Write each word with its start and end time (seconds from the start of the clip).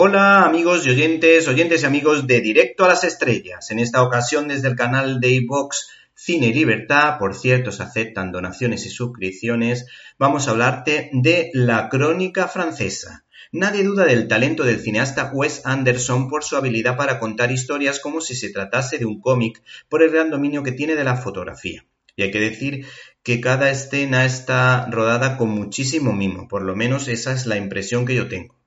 Hola 0.00 0.44
amigos 0.44 0.86
y 0.86 0.90
oyentes, 0.90 1.48
oyentes 1.48 1.82
y 1.82 1.86
amigos 1.86 2.28
de 2.28 2.40
Directo 2.40 2.84
a 2.84 2.88
las 2.88 3.02
Estrellas. 3.02 3.72
En 3.72 3.80
esta 3.80 4.04
ocasión 4.04 4.46
desde 4.46 4.68
el 4.68 4.76
canal 4.76 5.18
de 5.18 5.30
iVox 5.30 5.88
Cine 6.14 6.46
y 6.46 6.52
Libertad, 6.52 7.18
por 7.18 7.34
cierto, 7.34 7.72
se 7.72 7.82
aceptan 7.82 8.30
donaciones 8.30 8.86
y 8.86 8.90
suscripciones, 8.90 9.86
vamos 10.16 10.46
a 10.46 10.52
hablarte 10.52 11.10
de 11.12 11.50
La 11.52 11.88
Crónica 11.88 12.46
Francesa. 12.46 13.24
Nadie 13.50 13.82
duda 13.82 14.04
del 14.04 14.28
talento 14.28 14.62
del 14.62 14.78
cineasta 14.78 15.32
Wes 15.34 15.62
Anderson 15.64 16.28
por 16.28 16.44
su 16.44 16.54
habilidad 16.54 16.96
para 16.96 17.18
contar 17.18 17.50
historias 17.50 17.98
como 17.98 18.20
si 18.20 18.36
se 18.36 18.50
tratase 18.50 18.98
de 18.98 19.04
un 19.04 19.20
cómic, 19.20 19.60
por 19.88 20.04
el 20.04 20.10
gran 20.10 20.30
dominio 20.30 20.62
que 20.62 20.70
tiene 20.70 20.94
de 20.94 21.02
la 21.02 21.16
fotografía. 21.16 21.84
Y 22.14 22.22
hay 22.22 22.30
que 22.30 22.38
decir 22.38 22.86
que 23.24 23.40
cada 23.40 23.68
escena 23.68 24.24
está 24.24 24.86
rodada 24.92 25.36
con 25.36 25.48
muchísimo 25.48 26.12
mimo, 26.12 26.46
por 26.46 26.62
lo 26.62 26.76
menos 26.76 27.08
esa 27.08 27.32
es 27.32 27.46
la 27.46 27.56
impresión 27.56 28.06
que 28.06 28.14
yo 28.14 28.28
tengo. 28.28 28.57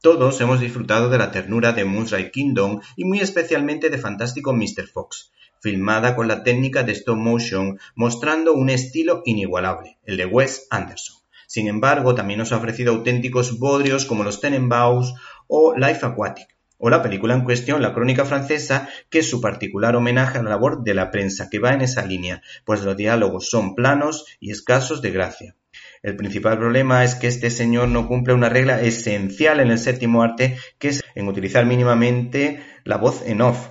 Todos 0.00 0.40
hemos 0.40 0.60
disfrutado 0.60 1.10
de 1.10 1.18
la 1.18 1.32
ternura 1.32 1.72
de 1.72 1.84
Moonrise 1.84 2.30
Kingdom 2.30 2.80
y 2.94 3.04
muy 3.04 3.18
especialmente 3.18 3.90
de 3.90 3.98
Fantástico 3.98 4.52
Mr. 4.52 4.86
Fox, 4.86 5.32
filmada 5.60 6.14
con 6.14 6.28
la 6.28 6.44
técnica 6.44 6.84
de 6.84 6.92
stop 6.92 7.16
motion, 7.16 7.80
mostrando 7.96 8.52
un 8.52 8.70
estilo 8.70 9.22
inigualable, 9.24 9.98
el 10.04 10.16
de 10.16 10.24
Wes 10.24 10.68
Anderson. 10.70 11.16
Sin 11.48 11.66
embargo, 11.66 12.14
también 12.14 12.38
nos 12.38 12.52
ha 12.52 12.58
ofrecido 12.58 12.92
auténticos 12.92 13.58
bodrios 13.58 14.04
como 14.04 14.22
los 14.22 14.40
Tenenbaums 14.40 15.14
o 15.48 15.74
Life 15.76 16.06
Aquatic, 16.06 16.46
o 16.76 16.90
la 16.90 17.02
película 17.02 17.34
en 17.34 17.42
cuestión, 17.42 17.82
La 17.82 17.92
Crónica 17.92 18.24
Francesa, 18.24 18.88
que 19.10 19.18
es 19.18 19.28
su 19.28 19.40
particular 19.40 19.96
homenaje 19.96 20.38
a 20.38 20.44
la 20.44 20.50
labor 20.50 20.84
de 20.84 20.94
la 20.94 21.10
prensa, 21.10 21.50
que 21.50 21.58
va 21.58 21.72
en 21.72 21.80
esa 21.80 22.06
línea, 22.06 22.40
pues 22.64 22.84
los 22.84 22.96
diálogos 22.96 23.50
son 23.50 23.74
planos 23.74 24.26
y 24.38 24.52
escasos 24.52 25.02
de 25.02 25.10
gracia. 25.10 25.56
El 26.02 26.16
principal 26.16 26.58
problema 26.58 27.04
es 27.04 27.14
que 27.14 27.26
este 27.26 27.50
señor 27.50 27.88
no 27.88 28.06
cumple 28.06 28.34
una 28.34 28.48
regla 28.48 28.80
esencial 28.80 29.60
en 29.60 29.70
el 29.70 29.78
séptimo 29.78 30.22
arte, 30.22 30.56
que 30.78 30.88
es 30.88 31.04
en 31.14 31.28
utilizar 31.28 31.66
mínimamente 31.66 32.60
la 32.84 32.96
voz 32.96 33.22
en 33.26 33.40
off. 33.40 33.70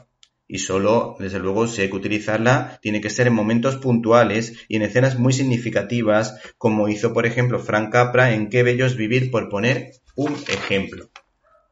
Y 0.50 0.60
solo, 0.60 1.18
desde 1.20 1.40
luego, 1.40 1.68
si 1.68 1.82
hay 1.82 1.90
que 1.90 1.98
utilizarla, 1.98 2.80
tiene 2.82 3.02
que 3.02 3.10
ser 3.10 3.28
en 3.28 3.34
momentos 3.34 3.76
puntuales 3.78 4.54
y 4.70 4.78
en 4.78 4.84
escenas 4.84 5.20
muy 5.20 5.34
significativas, 5.34 6.40
como 6.58 6.88
hizo, 6.88 7.14
por 7.14 7.26
ejemplo, 7.26 7.60
Frank 7.60 7.92
Capra 7.92 8.34
en 8.34 8.50
Qué 8.50 8.64
bello 8.64 8.86
es 8.86 8.96
vivir, 8.96 9.30
por 9.30 9.50
poner 9.50 9.92
un 10.16 10.34
ejemplo. 10.48 11.10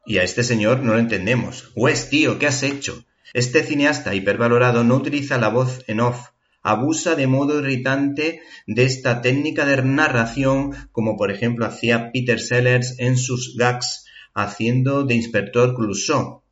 Y 0.04 0.18
a 0.18 0.22
este 0.22 0.44
señor 0.44 0.80
no 0.80 0.92
lo 0.92 0.98
entendemos. 0.98 1.72
Wes, 1.74 2.10
tío, 2.10 2.38
¿qué 2.38 2.46
has 2.46 2.62
hecho? 2.62 3.04
Este 3.32 3.62
cineasta 3.62 4.14
hipervalorado 4.14 4.84
no 4.84 4.96
utiliza 4.96 5.38
la 5.38 5.48
voz 5.48 5.82
en 5.86 6.00
off, 6.00 6.28
abusa 6.66 7.14
de 7.14 7.28
modo 7.28 7.60
irritante 7.60 8.40
de 8.66 8.84
esta 8.84 9.22
técnica 9.22 9.64
de 9.64 9.82
narración, 9.82 10.72
como 10.90 11.16
por 11.16 11.30
ejemplo 11.30 11.64
hacía 11.64 12.10
Peter 12.10 12.40
Sellers 12.40 12.98
en 12.98 13.16
sus 13.16 13.56
gags 13.56 14.04
haciendo 14.34 15.04
de 15.04 15.14
inspector 15.14 15.76
Clouseau, 15.76 16.42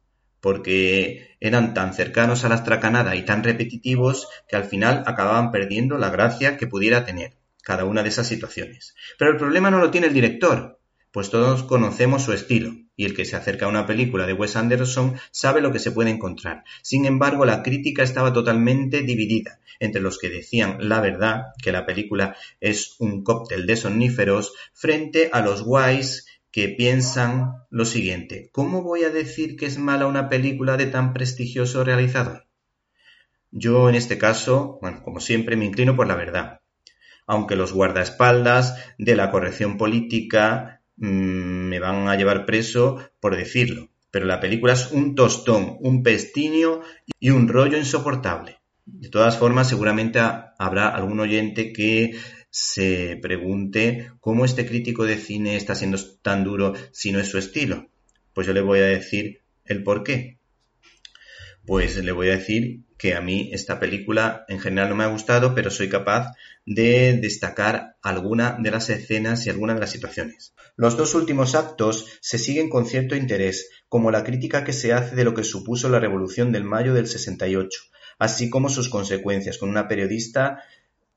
porque 0.40 1.36
eran 1.40 1.74
tan 1.74 1.94
cercanos 1.94 2.44
a 2.44 2.48
la 2.48 2.54
estracanada 2.54 3.16
y 3.16 3.24
tan 3.24 3.42
repetitivos 3.42 4.28
que 4.48 4.54
al 4.54 4.64
final 4.64 5.02
acababan 5.06 5.50
perdiendo 5.50 5.98
la 5.98 6.10
gracia 6.10 6.56
que 6.56 6.68
pudiera 6.68 7.04
tener 7.04 7.36
cada 7.64 7.84
una 7.84 8.04
de 8.04 8.10
esas 8.10 8.28
situaciones. 8.28 8.94
Pero 9.18 9.32
el 9.32 9.36
problema 9.36 9.70
no 9.72 9.80
lo 9.80 9.90
tiene 9.90 10.06
el 10.06 10.14
director, 10.14 10.78
pues 11.14 11.30
todos 11.30 11.62
conocemos 11.62 12.24
su 12.24 12.32
estilo, 12.32 12.74
y 12.96 13.04
el 13.04 13.14
que 13.14 13.24
se 13.24 13.36
acerca 13.36 13.66
a 13.66 13.68
una 13.68 13.86
película 13.86 14.26
de 14.26 14.32
Wes 14.32 14.56
Anderson 14.56 15.14
sabe 15.30 15.60
lo 15.60 15.70
que 15.70 15.78
se 15.78 15.92
puede 15.92 16.10
encontrar. 16.10 16.64
Sin 16.82 17.04
embargo, 17.04 17.44
la 17.44 17.62
crítica 17.62 18.02
estaba 18.02 18.32
totalmente 18.32 19.02
dividida 19.02 19.60
entre 19.78 20.00
los 20.00 20.18
que 20.18 20.28
decían 20.28 20.76
la 20.80 21.00
verdad, 21.00 21.52
que 21.62 21.70
la 21.70 21.86
película 21.86 22.34
es 22.58 22.96
un 22.98 23.22
cóctel 23.22 23.64
de 23.64 23.76
somníferos, 23.76 24.54
frente 24.72 25.30
a 25.32 25.40
los 25.40 25.62
guays 25.62 26.26
que 26.50 26.68
piensan 26.68 27.62
lo 27.70 27.84
siguiente, 27.84 28.50
¿cómo 28.50 28.82
voy 28.82 29.04
a 29.04 29.10
decir 29.10 29.54
que 29.54 29.66
es 29.66 29.78
mala 29.78 30.08
una 30.08 30.28
película 30.28 30.76
de 30.76 30.86
tan 30.86 31.12
prestigioso 31.12 31.84
realizador? 31.84 32.48
Yo 33.52 33.88
en 33.88 33.94
este 33.94 34.18
caso, 34.18 34.80
bueno, 34.82 35.04
como 35.04 35.20
siempre, 35.20 35.54
me 35.54 35.64
inclino 35.64 35.94
por 35.94 36.08
la 36.08 36.16
verdad. 36.16 36.60
Aunque 37.24 37.54
los 37.54 37.72
guardaespaldas 37.72 38.76
de 38.98 39.14
la 39.14 39.30
corrección 39.30 39.78
política 39.78 40.80
me 40.96 41.78
van 41.80 42.08
a 42.08 42.16
llevar 42.16 42.46
preso 42.46 42.98
por 43.20 43.36
decirlo. 43.36 43.88
Pero 44.10 44.26
la 44.26 44.38
película 44.38 44.74
es 44.74 44.92
un 44.92 45.14
tostón, 45.14 45.76
un 45.80 46.02
pestiño 46.02 46.82
y 47.18 47.30
un 47.30 47.48
rollo 47.48 47.76
insoportable. 47.76 48.60
De 48.86 49.08
todas 49.08 49.36
formas, 49.36 49.68
seguramente 49.68 50.20
habrá 50.20 50.88
algún 50.88 51.18
oyente 51.18 51.72
que 51.72 52.16
se 52.48 53.18
pregunte 53.20 54.12
cómo 54.20 54.44
este 54.44 54.66
crítico 54.66 55.04
de 55.04 55.16
cine 55.16 55.56
está 55.56 55.74
siendo 55.74 55.98
tan 56.22 56.44
duro 56.44 56.74
si 56.92 57.10
no 57.10 57.18
es 57.18 57.28
su 57.28 57.38
estilo. 57.38 57.88
Pues 58.32 58.46
yo 58.46 58.52
le 58.52 58.60
voy 58.60 58.78
a 58.78 58.86
decir 58.86 59.40
el 59.64 59.82
por 59.82 60.04
qué. 60.04 60.38
Pues 61.66 61.96
le 61.96 62.12
voy 62.12 62.28
a 62.28 62.36
decir 62.36 62.83
que 63.04 63.14
a 63.14 63.20
mí 63.20 63.50
esta 63.52 63.78
película 63.78 64.46
en 64.48 64.58
general 64.58 64.88
no 64.88 64.94
me 64.96 65.04
ha 65.04 65.08
gustado, 65.08 65.54
pero 65.54 65.70
soy 65.70 65.90
capaz 65.90 66.32
de 66.64 67.18
destacar 67.20 67.98
alguna 68.00 68.56
de 68.58 68.70
las 68.70 68.88
escenas 68.88 69.44
y 69.44 69.50
alguna 69.50 69.74
de 69.74 69.80
las 69.80 69.90
situaciones. 69.90 70.54
Los 70.74 70.96
dos 70.96 71.14
últimos 71.14 71.54
actos 71.54 72.06
se 72.22 72.38
siguen 72.38 72.70
con 72.70 72.86
cierto 72.86 73.14
interés, 73.14 73.68
como 73.90 74.10
la 74.10 74.24
crítica 74.24 74.64
que 74.64 74.72
se 74.72 74.94
hace 74.94 75.16
de 75.16 75.24
lo 75.24 75.34
que 75.34 75.44
supuso 75.44 75.90
la 75.90 76.00
Revolución 76.00 76.50
del 76.50 76.64
Mayo 76.64 76.94
del 76.94 77.06
68, 77.06 77.78
así 78.18 78.48
como 78.48 78.70
sus 78.70 78.88
consecuencias, 78.88 79.58
con 79.58 79.68
una 79.68 79.86
periodista 79.86 80.62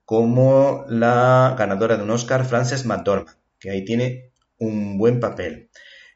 como 0.03 0.83
la 0.89 1.55
ganadora 1.57 1.95
de 1.95 2.03
un 2.03 2.11
Oscar, 2.11 2.43
Frances 2.43 2.85
McDormand, 2.85 3.37
que 3.59 3.69
ahí 3.69 3.85
tiene 3.85 4.33
un 4.57 4.97
buen 4.97 5.21
papel. 5.21 5.69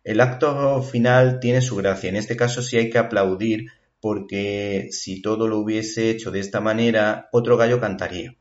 El 0.03 0.19
acto 0.19 0.83
final 0.83 1.39
tiene 1.39 1.61
su 1.61 1.77
gracia, 1.77 2.09
en 2.09 2.17
este 2.17 2.35
caso 2.35 2.61
sí 2.61 2.75
hay 2.75 2.89
que 2.89 2.97
aplaudir 2.97 3.67
porque 4.01 4.89
si 4.91 5.21
todo 5.21 5.47
lo 5.47 5.59
hubiese 5.59 6.09
hecho 6.09 6.31
de 6.31 6.39
esta 6.39 6.59
manera, 6.59 7.29
otro 7.31 7.55
gallo 7.55 7.79
cantaría. 7.79 8.35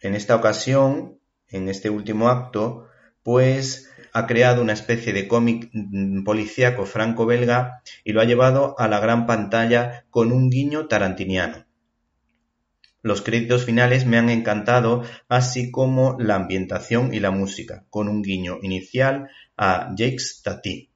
En 0.00 0.14
esta 0.14 0.36
ocasión, 0.36 1.18
en 1.48 1.68
este 1.68 1.90
último 1.90 2.28
acto, 2.28 2.86
pues 3.22 3.90
ha 4.12 4.26
creado 4.26 4.62
una 4.62 4.74
especie 4.74 5.12
de 5.12 5.26
cómic 5.26 5.70
mm, 5.72 6.22
policíaco 6.22 6.86
franco-belga 6.86 7.82
y 8.04 8.12
lo 8.12 8.20
ha 8.20 8.24
llevado 8.24 8.78
a 8.78 8.88
la 8.88 9.00
gran 9.00 9.26
pantalla 9.26 10.04
con 10.10 10.32
un 10.32 10.50
guiño 10.50 10.86
tarantiniano. 10.86 11.64
Los 13.02 13.22
créditos 13.22 13.64
finales 13.64 14.04
me 14.04 14.18
han 14.18 14.30
encantado, 14.30 15.02
así 15.28 15.70
como 15.70 16.16
la 16.18 16.34
ambientación 16.34 17.14
y 17.14 17.20
la 17.20 17.30
música, 17.30 17.84
con 17.88 18.08
un 18.08 18.22
guiño 18.22 18.58
inicial 18.62 19.28
a 19.56 19.94
Jacques 19.96 20.42
Tati. 20.42 20.90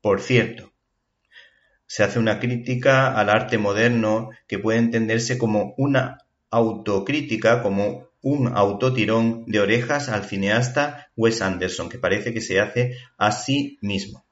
Por 0.00 0.20
cierto, 0.20 0.72
se 1.86 2.02
hace 2.02 2.18
una 2.18 2.38
crítica 2.40 3.18
al 3.18 3.30
arte 3.30 3.58
moderno 3.58 4.30
que 4.46 4.58
puede 4.58 4.78
entenderse 4.78 5.38
como 5.38 5.74
una 5.76 6.18
autocrítica, 6.50 7.62
como 7.62 8.08
un 8.22 8.48
autotirón 8.48 9.44
de 9.46 9.60
orejas 9.60 10.08
al 10.08 10.24
cineasta 10.24 11.08
Wes 11.16 11.42
Anderson, 11.42 11.88
que 11.88 11.98
parece 11.98 12.34
que 12.34 12.40
se 12.40 12.60
hace 12.60 12.96
a 13.16 13.30
sí 13.30 13.78
mismo. 13.80 14.25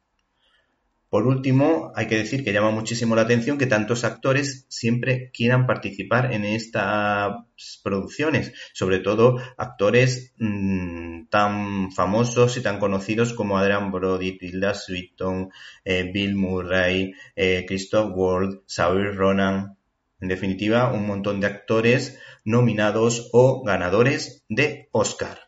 Por 1.14 1.28
último, 1.28 1.92
hay 1.94 2.08
que 2.08 2.16
decir 2.16 2.42
que 2.42 2.52
llama 2.52 2.72
muchísimo 2.72 3.14
la 3.14 3.22
atención 3.22 3.56
que 3.56 3.66
tantos 3.66 4.02
actores 4.02 4.66
siempre 4.68 5.30
quieran 5.30 5.64
participar 5.64 6.32
en 6.32 6.44
estas 6.44 7.36
producciones, 7.84 8.52
sobre 8.72 8.98
todo 8.98 9.38
actores 9.56 10.34
mm, 10.38 11.26
tan 11.26 11.92
famosos 11.92 12.56
y 12.56 12.62
tan 12.62 12.80
conocidos 12.80 13.32
como 13.32 13.58
Adrian 13.58 13.92
Brody, 13.92 14.38
Tilda 14.38 14.74
Swinton, 14.74 15.50
eh, 15.84 16.10
Bill 16.12 16.34
Murray, 16.34 17.12
eh, 17.36 17.64
Christoph 17.64 18.10
Waltz, 18.12 18.64
Saoirse 18.66 19.16
Ronan, 19.16 19.78
en 20.20 20.26
definitiva, 20.26 20.92
un 20.92 21.06
montón 21.06 21.38
de 21.38 21.46
actores 21.46 22.18
nominados 22.44 23.30
o 23.32 23.62
ganadores 23.62 24.42
de 24.48 24.88
Oscar. 24.90 25.43